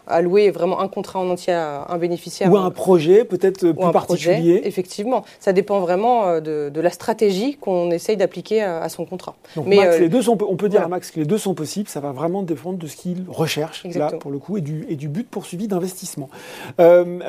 allouer 0.06 0.50
vraiment 0.50 0.80
un 0.80 0.88
contrat 0.88 1.18
en 1.18 1.28
entier 1.30 1.52
à 1.52 1.86
un 1.88 1.98
bénéficiaire. 1.98 2.50
Ou 2.50 2.56
un 2.56 2.70
projet, 2.70 3.24
peut-être 3.24 3.72
plus 3.72 3.92
particulier. 3.92 4.62
effectivement. 4.64 5.24
Ça 5.40 5.52
dépend 5.52 5.80
vraiment 5.80 6.40
de, 6.40 6.80
la 6.80 6.90
stratégie 6.90 7.56
qu'on 7.56 7.90
essaye 7.90 8.16
d'appliquer 8.16 8.62
à, 8.62 8.88
son 8.88 9.04
contrat. 9.04 9.34
Donc, 9.56 9.66
Mais, 9.66 9.98
les 9.98 10.08
deux 10.08 10.22
sont, 10.22 10.38
on 10.48 10.56
peut 10.56 10.68
dire 10.68 10.82
à 10.82 10.88
Max 10.88 11.10
que 11.10 11.20
les 11.20 11.26
deux 11.26 11.38
sont 11.38 11.54
possibles. 11.54 11.88
Ça 11.88 12.00
va 12.00 12.12
vraiment 12.12 12.42
dépendre 12.42 12.78
de 12.78 12.86
ce 12.86 12.96
qu'il 12.96 13.24
recherche, 13.28 13.84
là, 13.94 14.10
pour 14.12 14.30
le 14.30 14.38
coup, 14.38 14.56
et 14.56 14.60
du, 14.60 14.86
et 14.88 14.96
du 14.96 15.08
but 15.08 15.28
poursuivi 15.28 15.68
d'investissement. 15.68 16.28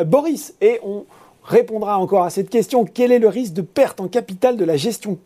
Boris, 0.05 0.53
et 0.61 0.79
on 0.83 1.05
répondra 1.47 1.97
encore 1.97 2.23
à 2.23 2.29
cette 2.29 2.49
question. 2.49 2.85
Quel 2.85 3.11
est 3.11 3.19
le 3.19 3.29
risque 3.29 3.53
de 3.53 3.61
perte 3.61 3.99
en 3.99 4.07
capital 4.07 4.57
de 4.57 4.65
la 4.65 4.77
gestion 4.77 5.17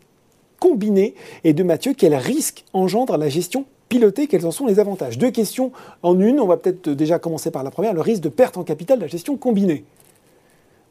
combinée 0.60 1.14
Et 1.44 1.52
de 1.52 1.62
Mathieu, 1.62 1.92
quel 1.96 2.14
risque 2.14 2.64
engendre 2.72 3.16
la 3.16 3.28
gestion 3.28 3.66
pilotée? 3.88 4.28
Quels 4.28 4.46
en 4.46 4.52
sont 4.52 4.66
les 4.66 4.78
avantages? 4.78 5.18
Deux 5.18 5.30
questions 5.30 5.72
en 6.02 6.18
une. 6.18 6.40
On 6.40 6.46
va 6.46 6.56
peut-être 6.56 6.88
déjà 6.90 7.18
commencer 7.18 7.50
par 7.50 7.64
la 7.64 7.70
première. 7.70 7.92
Le 7.92 8.00
risque 8.00 8.22
de 8.22 8.28
perte 8.28 8.56
en 8.56 8.62
capital 8.62 8.98
de 8.98 9.02
la 9.02 9.08
gestion 9.08 9.36
combinée. 9.36 9.84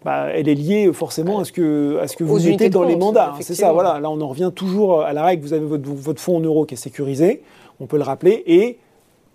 Bah, 0.03 0.27
elle 0.33 0.49
est 0.49 0.55
liée 0.55 0.91
forcément 0.93 1.39
à 1.39 1.45
ce 1.45 1.51
que, 1.51 1.99
à 2.01 2.07
ce 2.07 2.17
que 2.17 2.23
vous 2.23 2.39
mettez 2.39 2.69
dans 2.69 2.83
les 2.83 2.95
mandats. 2.95 3.35
Hein, 3.35 3.41
c'est 3.41 3.55
ça, 3.55 3.71
voilà. 3.71 3.99
Là, 3.99 4.09
on 4.09 4.19
en 4.19 4.27
revient 4.27 4.51
toujours 4.53 5.01
à 5.01 5.13
la 5.13 5.23
règle. 5.23 5.43
Vous 5.43 5.53
avez 5.53 5.65
votre, 5.65 5.87
votre 5.87 6.19
fonds 6.19 6.37
en 6.37 6.41
euros 6.41 6.65
qui 6.65 6.73
est 6.73 6.77
sécurisé, 6.77 7.43
on 7.79 7.85
peut 7.85 7.97
le 7.97 8.03
rappeler, 8.03 8.43
et 8.47 8.79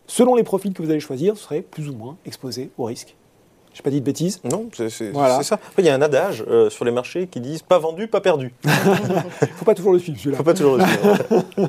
selon 0.08 0.34
les 0.34 0.42
profils 0.42 0.72
que 0.72 0.82
vous 0.82 0.90
allez 0.90 1.00
choisir, 1.00 1.34
vous 1.34 1.40
serez 1.40 1.62
plus 1.62 1.88
ou 1.88 1.94
moins 1.94 2.16
exposé 2.26 2.70
au 2.78 2.84
risque. 2.84 3.14
J'ai 3.76 3.82
pas 3.82 3.90
dit 3.90 4.00
de 4.00 4.06
bêtises 4.06 4.40
Non, 4.42 4.70
c'est 4.72 4.88
ça. 4.88 5.58
il 5.76 5.84
y 5.84 5.90
a 5.90 5.94
un 5.94 6.00
adage 6.00 6.42
euh, 6.48 6.70
sur 6.70 6.86
les 6.86 6.90
marchés 6.90 7.26
qui 7.26 7.40
disent 7.40 7.60
pas 7.60 7.78
vendu, 7.78 8.08
pas 8.08 8.22
perdu. 8.22 8.54
Faut 9.56 9.66
pas 9.66 9.74
toujours 9.74 9.92
le 9.92 9.98
suivre, 9.98 10.18
celui-là. 10.18 10.38
Faut 10.38 10.44
pas 10.44 10.54
toujours 10.54 10.78
le 10.78 10.84
suivre. 10.86 11.68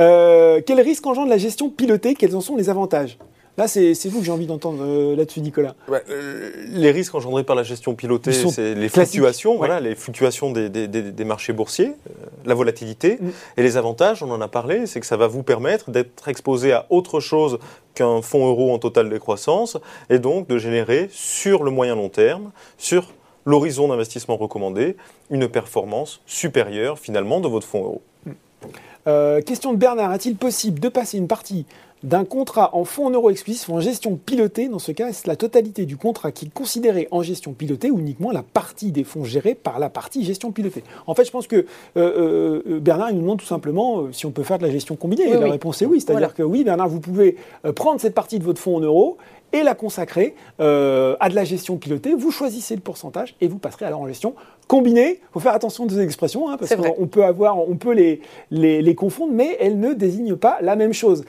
euh, 0.00 0.60
quel 0.66 0.80
risque 0.80 1.06
engendre 1.06 1.28
la 1.28 1.38
gestion 1.38 1.70
pilotée? 1.70 2.16
Quels 2.16 2.34
en 2.34 2.40
sont 2.40 2.56
les 2.56 2.70
avantages? 2.70 3.18
Là, 3.56 3.68
c'est 3.68 4.08
vous 4.08 4.18
que 4.18 4.24
j'ai 4.24 4.32
envie 4.32 4.46
d'entendre 4.46 4.82
euh, 4.82 5.14
là-dessus, 5.14 5.40
Nicolas. 5.40 5.76
Euh, 5.88 6.50
les 6.70 6.90
risques 6.90 7.14
engendrés 7.14 7.44
par 7.44 7.54
la 7.54 7.62
gestion 7.62 7.94
pilotée, 7.94 8.32
c'est 8.32 8.74
les 8.74 8.88
fluctuations, 8.88 9.56
voilà, 9.56 9.78
les 9.78 9.94
fluctuations 9.94 10.50
des, 10.50 11.24
marchés 11.24 11.52
boursiers, 11.52 11.92
euh, 12.10 12.26
la 12.44 12.54
volatilité. 12.54 13.18
Mm. 13.20 13.30
Et 13.56 13.62
les 13.62 13.76
avantages, 13.76 14.24
on 14.24 14.30
en 14.32 14.40
a 14.40 14.48
parlé, 14.48 14.86
c'est 14.86 14.98
que 14.98 15.06
ça 15.06 15.16
va 15.16 15.28
vous 15.28 15.44
permettre 15.44 15.92
d'être 15.92 16.26
exposé 16.26 16.72
à 16.72 16.86
autre 16.90 17.20
chose 17.20 17.60
qu'un 17.94 18.22
fonds 18.22 18.48
euro 18.48 18.74
en 18.74 18.80
totale 18.80 19.08
décroissance, 19.08 19.78
et 20.10 20.18
donc 20.18 20.48
de 20.48 20.58
générer 20.58 21.08
sur 21.12 21.62
le 21.62 21.70
moyen 21.70 21.94
long 21.94 22.08
terme, 22.08 22.50
sur 22.76 23.12
l'horizon 23.46 23.86
d'investissement 23.86 24.36
recommandé, 24.36 24.96
une 25.30 25.46
performance 25.46 26.22
supérieure 26.26 26.98
finalement 26.98 27.38
de 27.40 27.46
votre 27.46 27.68
fonds 27.68 27.84
euro. 27.84 28.02
Mm. 28.26 29.42
question 29.42 29.72
de 29.72 29.78
Bernard, 29.78 30.12
est-il 30.12 30.34
possible 30.34 30.80
de 30.80 30.88
passer 30.88 31.18
une 31.18 31.28
partie 31.28 31.66
d'un 32.04 32.24
contrat 32.24 32.70
en 32.76 32.84
fonds 32.84 33.06
en 33.06 33.10
euros 33.10 33.30
explicites 33.30 33.66
ou 33.68 33.72
en 33.72 33.80
gestion 33.80 34.16
pilotée. 34.16 34.68
Dans 34.68 34.78
ce 34.78 34.92
cas, 34.92 35.08
est-ce 35.08 35.26
la 35.26 35.36
totalité 35.36 35.86
du 35.86 35.96
contrat 35.96 36.32
qui 36.32 36.46
est 36.46 36.52
considéré 36.52 37.08
en 37.10 37.22
gestion 37.22 37.54
pilotée 37.54 37.90
ou 37.90 37.98
uniquement 37.98 38.30
la 38.30 38.42
partie 38.42 38.92
des 38.92 39.04
fonds 39.04 39.24
gérés 39.24 39.54
par 39.54 39.78
la 39.78 39.88
partie 39.88 40.22
gestion 40.22 40.52
pilotée? 40.52 40.84
En 41.06 41.14
fait, 41.14 41.24
je 41.24 41.30
pense 41.30 41.46
que 41.46 41.56
euh, 41.56 41.64
euh, 41.96 42.62
euh, 42.68 42.78
Bernard 42.78 43.10
il 43.10 43.16
nous 43.16 43.22
demande 43.22 43.40
tout 43.40 43.46
simplement 43.46 44.12
si 44.12 44.26
on 44.26 44.30
peut 44.30 44.42
faire 44.42 44.58
de 44.58 44.64
la 44.64 44.70
gestion 44.70 44.96
combinée. 44.96 45.28
et 45.28 45.34
la 45.34 45.50
réponse 45.50 45.80
est 45.80 45.86
oui. 45.86 46.00
C'est-à-dire 46.00 46.34
que 46.34 46.42
oui, 46.42 46.62
Bernard, 46.62 46.88
vous 46.88 47.00
pouvez 47.00 47.36
prendre 47.74 48.00
cette 48.00 48.14
partie 48.14 48.38
de 48.38 48.44
votre 48.44 48.60
fonds 48.60 48.76
en 48.76 48.80
euros 48.80 49.16
et 49.54 49.62
la 49.62 49.74
consacrer 49.74 50.34
à 50.58 51.28
de 51.30 51.34
la 51.34 51.44
gestion 51.44 51.78
pilotée. 51.78 52.14
Vous 52.14 52.30
choisissez 52.30 52.74
le 52.74 52.82
pourcentage 52.82 53.34
et 53.40 53.48
vous 53.48 53.58
passerez 53.58 53.86
alors 53.86 54.02
en 54.02 54.08
gestion 54.08 54.34
combinée. 54.68 55.20
Il 55.22 55.32
faut 55.32 55.40
faire 55.40 55.54
attention 55.54 55.84
aux 55.84 55.98
expressions 55.98 56.48
hein, 56.48 56.56
parce 56.58 56.74
qu'on 56.74 57.06
peut 57.06 57.24
avoir, 57.24 57.58
on 57.58 57.76
peut 57.76 57.92
les, 57.92 58.20
les, 58.50 58.94
confondre, 58.94 59.32
mais 59.32 59.56
elles 59.60 59.78
ne 59.78 59.92
désignent 59.92 60.36
pas 60.36 60.58
la 60.60 60.76
même 60.76 60.92
chose. 60.92 61.24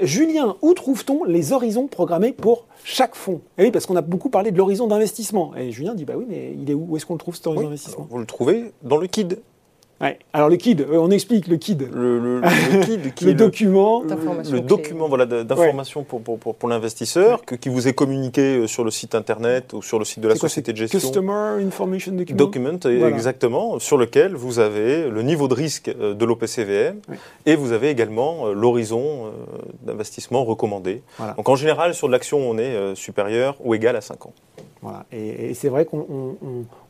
Julien, 0.00 0.56
où 0.62 0.72
trouve-t-on 0.74 1.24
les 1.24 1.52
horizons 1.52 1.86
programmés 1.86 2.32
pour 2.32 2.66
chaque 2.84 3.14
fonds 3.14 3.40
et 3.58 3.64
Oui, 3.64 3.70
parce 3.70 3.86
qu'on 3.86 3.96
a 3.96 4.02
beaucoup 4.02 4.30
parlé 4.30 4.50
de 4.50 4.58
l'horizon 4.58 4.86
d'investissement. 4.86 5.54
Et 5.56 5.70
Julien 5.70 5.94
dit, 5.94 6.04
bah 6.04 6.14
oui, 6.16 6.26
mais 6.28 6.54
il 6.58 6.70
est 6.70 6.74
où? 6.74 6.86
Où 6.88 6.96
est-ce 6.96 7.06
qu'on 7.06 7.14
le 7.14 7.18
trouve 7.18 7.34
cet 7.34 7.46
horizon 7.46 7.64
d'investissement? 7.64 8.06
Vous 8.10 8.18
le 8.18 8.26
trouvez 8.26 8.72
dans 8.82 8.96
le 8.96 9.06
KID. 9.06 9.38
Alors 10.32 10.48
le 10.48 10.56
KID, 10.56 10.80
euh, 10.80 10.98
on 10.98 11.10
explique 11.10 11.46
le 11.46 11.58
KID. 11.58 11.90
Le, 11.92 12.18
le, 12.18 12.40
le 12.40 12.84
KID, 12.84 13.14
qui 13.14 13.26
le 13.26 13.34
document, 13.34 14.02
le 14.02 14.60
document 14.60 15.08
voilà, 15.08 15.26
d'information 15.26 16.04
pour, 16.04 16.22
pour, 16.22 16.38
pour, 16.38 16.68
l'investisseur, 16.68 17.42
qui 17.44 17.68
vous 17.68 17.86
est 17.86 17.92
communiqué 17.92 18.60
euh, 18.60 18.66
sur 18.66 18.82
le 18.82 18.90
site 18.90 19.14
internet 19.14 19.74
ou 19.74 19.82
sur 19.82 19.98
le 19.98 20.06
site 20.06 20.20
de 20.20 20.28
la 20.28 20.36
société 20.36 20.72
de 20.72 20.78
gestion. 20.78 20.98
Customer 20.98 21.62
Information 21.62 22.12
Document. 22.12 22.38
Document, 22.38 22.78
exactement, 23.08 23.78
sur 23.78 23.98
lequel 23.98 24.34
vous 24.34 24.58
avez 24.58 25.10
le 25.10 25.22
niveau 25.22 25.48
de 25.48 25.54
risque 25.54 25.88
euh, 25.88 26.14
de 26.14 26.24
l'OPCVM 26.24 27.00
et 27.44 27.54
vous 27.54 27.72
avez 27.72 27.90
également 27.90 28.48
l'horizon 28.48 29.32
d'investissement 29.82 30.44
recommandé. 30.44 31.02
Donc 31.36 31.48
en 31.48 31.56
général, 31.56 31.94
sur 31.94 32.06
de 32.06 32.12
l'action, 32.12 32.38
on 32.38 32.56
est 32.56 32.94
supérieur 32.94 33.56
ou 33.60 33.74
égal 33.74 33.96
à 33.96 34.00
5 34.00 34.26
ans. 34.26 34.32
Voilà. 34.82 35.04
Et, 35.12 35.52
c'est 35.54 35.68
vrai 35.68 35.84
qu'on 35.84 36.36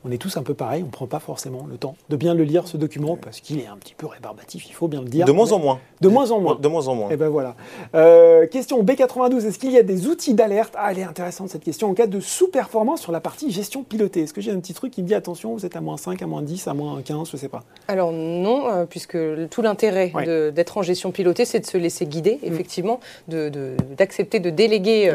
on 0.04 0.10
est 0.10 0.18
tous 0.18 0.36
un 0.36 0.42
peu 0.42 0.54
pareil, 0.54 0.82
on 0.82 0.86
ne 0.86 0.90
prend 0.90 1.06
pas 1.06 1.18
forcément 1.18 1.66
le 1.68 1.76
temps 1.76 1.94
de 2.08 2.16
bien 2.16 2.34
le 2.34 2.44
lire, 2.44 2.66
ce 2.66 2.76
document, 2.76 3.16
parce 3.16 3.40
qu'il 3.40 3.60
est 3.60 3.66
un 3.66 3.76
petit 3.76 3.94
peu 3.94 4.06
rébarbatif, 4.06 4.68
il 4.68 4.72
faut 4.72 4.88
bien 4.88 5.02
le 5.02 5.08
dire. 5.08 5.26
De 5.26 5.32
moins 5.32 5.52
en 5.52 5.58
moins. 5.58 5.80
De 6.00 6.08
moins 6.08 6.30
en 6.30 6.40
moins. 6.40 6.56
De 6.56 6.68
moins 6.68 6.88
en 6.88 6.94
moins. 6.94 7.10
Et 7.10 7.14
eh 7.14 7.16
ben 7.16 7.28
voilà. 7.28 7.54
Euh, 7.94 8.46
question 8.46 8.82
B92, 8.82 9.46
est-ce 9.46 9.58
qu'il 9.58 9.72
y 9.72 9.78
a 9.78 9.82
des 9.82 10.06
outils 10.06 10.34
d'alerte? 10.34 10.74
Ah, 10.76 10.92
elle 10.92 10.98
est 10.98 11.04
intéressante 11.04 11.50
cette 11.50 11.64
question, 11.64 11.90
en 11.90 11.94
cas 11.94 12.06
de 12.06 12.20
sous-performance 12.20 13.00
sur 13.00 13.12
la 13.12 13.20
partie 13.20 13.50
gestion 13.50 13.82
pilotée. 13.82 14.22
Est-ce 14.22 14.32
que 14.32 14.40
j'ai 14.40 14.50
un 14.50 14.60
petit 14.60 14.74
truc 14.74 14.92
qui 14.92 15.02
me 15.02 15.08
dit, 15.08 15.14
attention, 15.14 15.52
vous 15.52 15.66
êtes 15.66 15.76
à 15.76 15.80
moins 15.80 15.96
5, 15.96 16.22
à 16.22 16.26
moins 16.26 16.42
10, 16.42 16.68
à 16.68 16.74
moins 16.74 17.00
15, 17.02 17.28
je 17.30 17.36
ne 17.36 17.40
sais 17.40 17.48
pas 17.48 17.62
Alors 17.88 18.12
non, 18.12 18.68
euh, 18.68 18.86
puisque 18.86 19.18
tout 19.50 19.62
l'intérêt 19.62 20.12
d'être 20.52 20.78
en 20.78 20.82
gestion 20.82 21.10
pilotée, 21.10 21.44
c'est 21.44 21.60
de 21.60 21.66
se 21.66 21.76
laisser 21.76 22.06
guider, 22.06 22.38
mm. 22.42 22.46
effectivement, 22.46 23.00
d'accepter 23.28 24.40
de, 24.40 24.50
de, 24.50 24.54
déléguer 24.54 25.12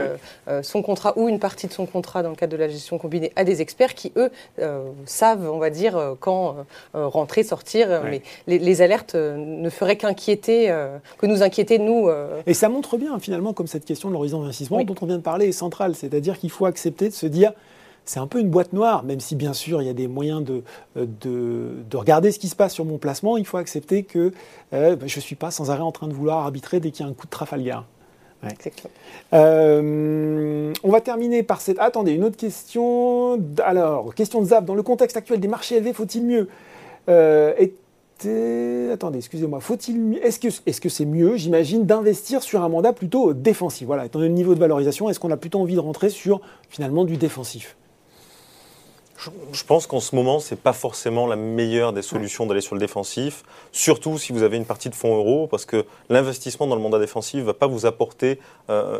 euh, 0.47 0.61
son 0.63 0.81
contrat 0.81 1.13
ou 1.17 1.29
une 1.29 1.39
partie 1.39 1.67
de 1.67 1.73
son 1.73 1.85
contrat 1.85 2.23
dans 2.23 2.29
le 2.29 2.35
cadre 2.35 2.53
de 2.53 2.57
la 2.57 2.67
gestion 2.67 2.97
combinée 2.97 3.31
à 3.35 3.43
des 3.43 3.61
experts 3.61 3.95
qui, 3.95 4.11
eux, 4.15 4.31
euh, 4.59 4.74
savent, 5.05 5.49
on 5.49 5.57
va 5.57 5.69
dire, 5.69 5.97
euh, 5.97 6.13
quand 6.19 6.57
euh, 6.95 7.07
rentrer, 7.07 7.43
sortir. 7.43 8.01
Mais 8.03 8.21
les, 8.47 8.81
alertes 8.81 9.15
ne 9.15 9.69
feraient 9.69 9.97
qu'inquiéter, 9.97 10.67
que 11.17 11.25
nous 11.25 11.43
inquiéter, 11.43 11.79
nous. 11.79 12.09
Et 12.45 12.53
ça 12.53 12.69
montre 12.69 12.97
bien, 12.97 13.17
finalement, 13.19 13.53
comme 13.53 13.67
cette 13.67 13.85
question 13.85 14.09
de 14.09 14.13
l'horizon 14.13 14.41
d'investissement 14.41 14.83
dont 14.83 14.95
on 15.01 15.05
vient 15.05 15.17
de 15.17 15.23
parler 15.23 15.47
est 15.47 15.53
centrale. 15.53 15.95
C'est-à-dire 15.95 16.37
qu'il 16.39 16.51
faut 16.51 16.65
accepter 16.65 17.09
de 17.09 17.13
se 17.13 17.25
dire 17.25 17.53
c'est 18.07 18.19
un 18.19 18.27
peu 18.27 18.39
une 18.39 18.49
boîte 18.49 18.71
noire, 18.71 19.03
même 19.03 19.19
si 19.19 19.35
bien 19.35 19.53
sûr 19.53 19.81
il 19.81 19.85
y 19.85 19.89
a 19.89 19.93
des 19.93 20.07
moyens 20.07 20.43
de, 20.43 20.61
de, 20.95 21.97
regarder 21.97 22.31
ce 22.31 22.37
qui 22.37 22.49
se 22.49 22.55
passe 22.55 22.73
sur 22.73 22.85
mon 22.85 22.99
placement, 22.99 23.37
il 23.37 23.45
faut 23.45 23.57
accepter 23.57 24.03
que 24.03 24.31
je 24.71 24.95
ne 25.03 25.07
suis 25.07 25.35
pas 25.35 25.49
sans 25.49 25.71
arrêt 25.71 25.81
en 25.81 25.91
train 25.91 26.07
de 26.07 26.13
vouloir 26.13 26.39
arbitrer 26.39 26.79
dès 26.79 26.91
qu'il 26.91 27.03
y 27.03 27.09
a 27.09 27.11
un 27.11 27.15
coup 27.15 27.25
de 27.25 27.31
Trafalgar. 27.31 27.85
Euh, 29.33 30.73
on 30.83 30.91
va 30.91 31.01
terminer 31.01 31.43
par 31.43 31.61
cette. 31.61 31.79
Attendez, 31.79 32.11
une 32.11 32.23
autre 32.23 32.37
question. 32.37 33.39
Alors, 33.63 34.13
question 34.13 34.41
de 34.41 34.45
Zap. 34.45 34.65
Dans 34.65 34.75
le 34.75 34.83
contexte 34.83 35.17
actuel 35.17 35.39
des 35.39 35.47
marchés 35.47 35.77
élevés, 35.77 35.93
faut-il 35.93 36.23
mieux 36.23 36.47
euh, 37.09 37.53
Attendez, 38.93 39.17
excusez-moi. 39.17 39.59
Faut-il 39.59 40.19
Est-ce 40.23 40.39
que 40.39 40.47
est-ce 40.65 40.79
que 40.79 40.89
c'est 40.89 41.05
mieux, 41.05 41.35
j'imagine, 41.35 41.85
d'investir 41.85 42.43
sur 42.43 42.63
un 42.63 42.69
mandat 42.69 42.93
plutôt 42.93 43.33
défensif? 43.33 43.87
Voilà, 43.87 44.05
étant 44.05 44.19
donné 44.19 44.29
le 44.29 44.35
niveau 44.35 44.55
de 44.55 44.59
valorisation, 44.59 45.09
est-ce 45.09 45.19
qu'on 45.19 45.31
a 45.31 45.37
plutôt 45.37 45.59
envie 45.59 45.75
de 45.75 45.79
rentrer 45.79 46.09
sur 46.09 46.41
finalement 46.69 47.03
du 47.03 47.17
défensif? 47.17 47.75
Je 49.17 49.63
pense 49.63 49.87
qu'en 49.87 49.99
ce 49.99 50.15
moment, 50.15 50.39
ce 50.39 50.53
n'est 50.53 50.59
pas 50.59 50.73
forcément 50.73 51.27
la 51.27 51.35
meilleure 51.35 51.93
des 51.93 52.01
solutions 52.01 52.45
d'aller 52.45 52.61
sur 52.61 52.75
le 52.75 52.81
défensif, 52.81 53.43
surtout 53.71 54.17
si 54.17 54.33
vous 54.33 54.43
avez 54.43 54.57
une 54.57 54.65
partie 54.65 54.89
de 54.89 54.95
fonds 54.95 55.15
euros, 55.15 55.47
parce 55.47 55.65
que 55.65 55.85
l'investissement 56.09 56.67
dans 56.67 56.75
le 56.75 56.81
mandat 56.81 56.99
défensif 56.99 57.39
ne 57.39 57.45
va 57.45 57.53
pas 57.53 57.67
vous 57.67 57.85
apporter 57.85 58.39
euh, 58.69 58.99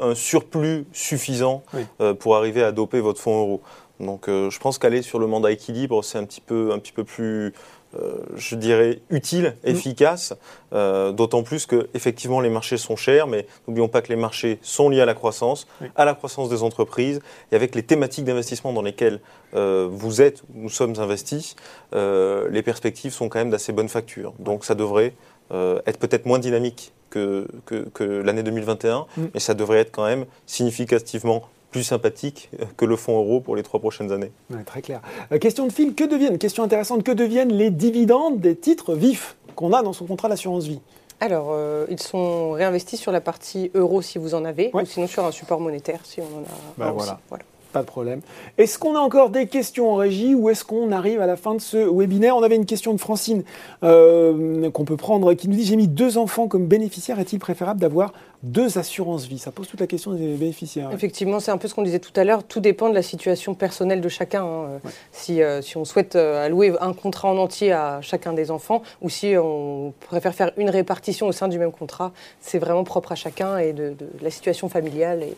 un, 0.00 0.14
surplus 0.14 0.84
suffisant 0.92 1.62
euh, 2.00 2.14
pour 2.14 2.36
arriver 2.36 2.62
à 2.62 2.72
doper 2.72 3.00
votre 3.00 3.20
fonds 3.20 3.38
euro. 3.38 3.60
Donc 4.00 4.28
euh, 4.28 4.50
je 4.50 4.58
pense 4.58 4.78
qu'aller 4.78 5.02
sur 5.02 5.18
le 5.18 5.26
mandat 5.26 5.52
équilibre, 5.52 6.02
c'est 6.02 6.18
un 6.18 6.24
petit 6.24 6.40
peu, 6.40 6.72
un 6.72 6.78
petit 6.78 6.92
peu 6.92 7.04
plus 7.04 7.52
euh, 7.98 8.16
je 8.36 8.56
dirais, 8.56 9.00
utile, 9.10 9.54
mm. 9.64 9.68
efficace, 9.68 10.34
euh, 10.72 11.12
d'autant 11.12 11.42
plus 11.42 11.66
que 11.66 11.88
effectivement 11.92 12.40
les 12.40 12.48
marchés 12.48 12.78
sont 12.78 12.96
chers, 12.96 13.26
mais 13.26 13.46
n'oublions 13.68 13.88
pas 13.88 14.00
que 14.00 14.08
les 14.08 14.16
marchés 14.16 14.58
sont 14.62 14.88
liés 14.88 15.02
à 15.02 15.06
la 15.06 15.14
croissance, 15.14 15.66
à 15.94 16.04
la 16.04 16.14
croissance 16.14 16.48
des 16.48 16.62
entreprises, 16.62 17.20
et 17.50 17.56
avec 17.56 17.74
les 17.74 17.82
thématiques 17.82 18.24
d'investissement 18.24 18.72
dans 18.72 18.82
lesquelles 18.82 19.20
euh, 19.54 19.88
vous 19.90 20.22
êtes, 20.22 20.42
nous 20.54 20.70
sommes 20.70 20.98
investis, 20.98 21.56
les 21.92 22.62
perspectives 22.62 23.12
sont 23.12 23.28
quand 23.28 23.38
même 23.38 23.50
d'assez 23.50 23.72
bonne 23.72 23.88
facture. 23.88 24.32
Donc 24.38 24.64
ça 24.64 24.74
devrait 24.74 25.14
être 25.50 25.98
peut-être 25.98 26.24
moins 26.24 26.38
dynamique 26.38 26.92
que, 27.10 27.46
que, 27.66 28.22
l'année 28.22 28.42
2021, 28.42 29.00
mm. 29.00 29.22
mais 29.34 29.40
ça 29.40 29.52
devrait 29.52 29.78
être 29.78 29.92
quand 29.92 30.06
même 30.06 30.24
significativement 30.46 31.44
plus 31.72 31.82
sympathique 31.82 32.50
que 32.76 32.84
le 32.84 32.94
fonds 32.94 33.18
euro 33.18 33.40
pour 33.40 33.56
les 33.56 33.64
trois 33.64 33.80
prochaines 33.80 34.12
années. 34.12 34.30
très 34.64 34.82
clair. 34.82 35.00
Euh, 35.32 35.38
question 35.38 35.66
de 35.66 35.72
fil, 35.72 35.94
que 35.94 36.04
deviennent, 36.04 36.38
question 36.38 36.62
intéressante, 36.62 37.02
que 37.02 37.10
deviennent 37.10 37.52
les 37.52 37.70
dividendes 37.70 38.38
des 38.38 38.54
titres 38.54 38.94
vifs 38.94 39.36
qu'on 39.56 39.72
a 39.72 39.82
dans 39.82 39.92
son 39.92 40.06
contrat 40.06 40.28
d'assurance 40.28 40.66
vie? 40.66 40.80
Alors, 41.18 41.50
euh, 41.52 41.86
ils 41.88 42.00
sont 42.00 42.52
réinvestis 42.52 42.96
sur 42.96 43.12
la 43.12 43.20
partie 43.20 43.70
euro 43.74 44.02
si 44.02 44.18
vous 44.18 44.34
en 44.34 44.44
avez, 44.44 44.70
ou 44.74 44.84
sinon 44.84 45.06
sur 45.06 45.24
un 45.24 45.32
support 45.32 45.60
monétaire 45.60 46.00
si 46.04 46.20
on 46.20 46.24
en 46.24 46.42
a. 46.42 46.44
Ben 46.76 46.90
voilà. 46.92 47.20
voilà. 47.28 47.44
Pas 47.72 47.80
de 47.80 47.86
problème. 47.86 48.20
Est-ce 48.58 48.78
qu'on 48.78 48.94
a 48.96 48.98
encore 48.98 49.30
des 49.30 49.46
questions 49.46 49.90
en 49.92 49.96
régie 49.96 50.34
ou 50.34 50.50
est-ce 50.50 50.62
qu'on 50.62 50.92
arrive 50.92 51.22
à 51.22 51.26
la 51.26 51.36
fin 51.36 51.54
de 51.54 51.60
ce 51.60 51.78
webinaire? 51.78 52.36
On 52.36 52.42
avait 52.42 52.56
une 52.56 52.66
question 52.66 52.92
de 52.92 53.00
Francine 53.00 53.44
euh, 53.82 54.70
qu'on 54.70 54.84
peut 54.84 54.98
prendre 54.98 55.32
qui 55.32 55.48
nous 55.48 55.56
dit 55.56 55.64
J'ai 55.64 55.76
mis 55.76 55.88
deux 55.88 56.18
enfants 56.18 56.48
comme 56.48 56.66
bénéficiaires. 56.66 57.18
Est-il 57.18 57.38
préférable 57.38 57.80
d'avoir 57.80 58.12
deux 58.42 58.78
assurances 58.78 59.26
vie 59.26 59.38
Ça 59.38 59.52
pose 59.52 59.68
toute 59.68 59.80
la 59.80 59.86
question 59.86 60.12
des 60.12 60.34
bénéficiaires. 60.34 60.90
Effectivement, 60.92 61.38
c'est 61.38 61.50
un 61.50 61.58
peu 61.58 61.68
ce 61.68 61.74
qu'on 61.74 61.82
disait 61.82 62.00
tout 62.00 62.12
à 62.16 62.24
l'heure. 62.24 62.42
Tout 62.42 62.60
dépend 62.60 62.88
de 62.88 62.94
la 62.94 63.02
situation 63.02 63.54
personnelle 63.54 64.00
de 64.00 64.08
chacun. 64.08 64.44
Hein. 64.44 64.80
Si, 65.12 65.42
euh, 65.42 65.62
si, 65.62 65.76
on 65.76 65.84
souhaite 65.84 66.16
euh, 66.16 66.44
allouer 66.44 66.72
un 66.80 66.92
contrat 66.92 67.28
en 67.28 67.38
entier 67.38 67.72
à 67.72 68.00
chacun 68.02 68.32
des 68.32 68.50
enfants 68.50 68.82
ou 69.00 69.08
si 69.08 69.34
on 69.36 69.94
préfère 70.08 70.34
faire 70.34 70.50
une 70.56 70.70
répartition 70.70 71.28
au 71.28 71.32
sein 71.32 71.48
du 71.48 71.58
même 71.58 71.72
contrat, 71.72 72.12
c'est 72.40 72.58
vraiment 72.58 72.84
propre 72.84 73.12
à 73.12 73.14
chacun 73.14 73.58
et 73.58 73.72
de, 73.72 73.90
de 73.90 74.08
la 74.20 74.30
situation 74.30 74.68
familiale. 74.68 75.22
Et, 75.22 75.34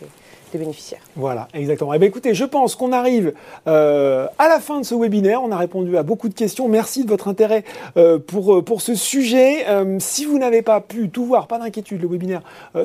bénéficiaires. 0.56 1.00
Voilà, 1.16 1.48
exactement. 1.52 1.94
Eh 1.94 1.98
bien, 1.98 2.06
écoutez, 2.06 2.32
je 2.32 2.44
pense 2.44 2.76
qu'on 2.76 2.92
arrive 2.92 3.32
euh, 3.66 4.28
à 4.38 4.46
la 4.46 4.60
fin 4.60 4.78
de 4.78 4.84
ce 4.84 4.94
webinaire. 4.94 5.42
On 5.42 5.50
a 5.50 5.56
répondu 5.56 5.96
à 5.96 6.04
beaucoup 6.04 6.28
de 6.28 6.34
questions. 6.34 6.68
Merci 6.68 7.02
de 7.02 7.08
votre 7.08 7.26
intérêt 7.26 7.64
pour, 8.28 8.64
pour 8.64 8.80
ce 8.80 8.94
sujet. 8.94 9.66
si 9.98 10.24
vous 10.24 10.38
n'avez 10.38 10.62
pas 10.62 10.80
pu 10.80 11.08
tout 11.08 11.24
voir, 11.24 11.48
pas 11.48 11.58
d'inquiétude, 11.58 12.00
le 12.00 12.06
webinaire 12.06 12.42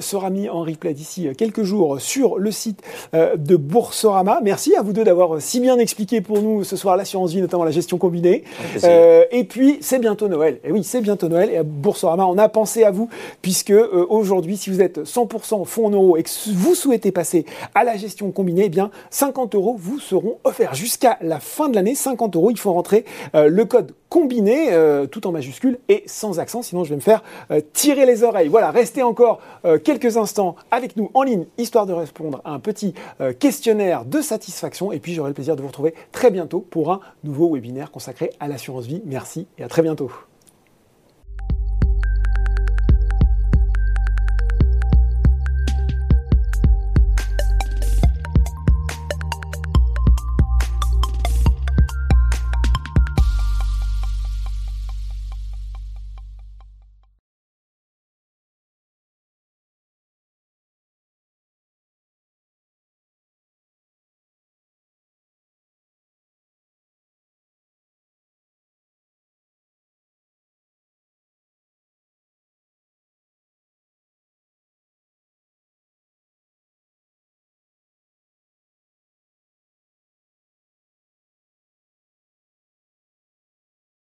sera 0.10 0.30
mis 0.30 0.50
en 0.50 0.62
replay 0.62 0.94
d'ici 0.94 1.28
quelques 1.38 1.64
jours 1.64 2.02
sur 2.02 2.38
le 2.38 2.52
site 2.52 2.82
de 3.14 3.56
Boursorama. 3.56 4.40
Merci 4.44 4.76
à 4.76 4.82
vous 4.82 4.94
deux 4.94 5.04
d'avoir 5.04 5.42
si 5.42 5.60
bien 5.60 5.78
expliqué 5.78 6.22
pour 6.22 6.42
nous 6.42 6.64
ce 6.64 6.76
soir 6.76 6.98
l'assurance 6.98 7.32
vie, 7.32 7.42
notamment 7.42 7.64
la 7.64 7.72
gestion 7.72 7.98
combinée. 7.98 8.44
et 8.84 9.44
puis, 9.44 9.78
c'est 9.82 10.00
bientôt 10.00 10.28
Noël. 10.28 10.60
Et 10.64 10.72
oui, 10.72 10.84
c'est 10.84 11.02
bientôt 11.02 11.28
Noël. 11.28 11.50
Et 11.52 11.58
à 11.58 11.64
Boursorama, 11.64 12.26
on 12.26 12.38
a 12.38 12.50
pensé 12.50 12.84
à 12.84 12.92
vous, 12.92 13.10
puisque 13.42 13.74
aujourd'hui, 14.10 14.58
si 14.58 14.70
vous 14.70 14.82
êtes 14.82 15.00
100% 15.04 15.66
fonds 15.66 15.88
en 15.88 15.90
euros 15.92 16.18
et 16.18 16.24
que 16.24 16.30
vous 16.54 16.76
souhaitez 16.76 17.12
passer 17.12 17.46
à 17.76 17.84
la 17.84 17.98
gestion 17.98 18.32
combinée, 18.32 18.64
eh 18.66 18.70
bien 18.70 18.92
50 19.12 19.56
euros 19.56 19.76
vous 19.78 20.00
seront 20.00 20.38
offerts 20.44 20.74
jusqu'à 20.74 21.18
la 21.22 21.40
fin 21.40 21.70
de 21.70 21.76
l'année. 21.76 21.96
50 21.96 22.36
euros, 22.36 22.52
il 22.52 22.58
faut 22.58 22.74
rentrer 22.74 23.06
euh, 23.36 23.48
le 23.48 23.66
code 23.66 23.94
combiné, 24.10 24.74
euh, 24.74 25.06
tout 25.06 25.28
en 25.28 25.32
majuscule 25.32 25.80
et 25.88 26.04
sans 26.06 26.40
accent, 26.40 26.62
sinon 26.62 26.84
je 26.84 26.90
vais 26.90 26.96
me 26.96 27.02
faire 27.02 27.24
euh, 27.52 27.62
tirer 27.74 28.06
les 28.06 28.24
oreilles. 28.24 28.48
Voilà, 28.48 28.72
restez 28.72 29.04
encore 29.04 29.40
quelques 29.84 30.18
instants 30.18 30.56
avec 30.72 30.96
nous 30.98 31.12
en 31.14 31.24
ligne, 31.24 31.46
histoire 31.58 31.86
de 31.86 31.94
répondre 31.94 32.42
à 32.46 32.52
un 32.52 32.60
petit 32.60 32.94
questionnaire 33.40 34.06
de 34.06 34.22
satisfaction. 34.22 34.92
Et 34.92 35.00
puis 35.00 35.14
j'aurai 35.14 35.30
le 35.30 35.34
plaisir 35.34 35.56
de 35.56 35.62
vous 35.62 35.68
retrouver 35.68 35.94
très 36.12 36.32
bientôt 36.32 36.66
pour 36.70 36.92
un 36.92 37.00
nouveau 37.24 37.54
webinaire 37.54 37.92
consacré 37.92 38.32
à 38.40 38.48
l'assurance 38.48 38.86
vie. 38.86 39.02
Merci 39.06 39.48
et 39.58 39.64
à 39.64 39.68
très 39.68 39.82
bientôt. 39.82 40.12